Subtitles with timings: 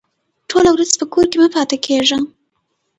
[0.49, 2.19] ټوله ورځ په کور کې مه پاته کېږه!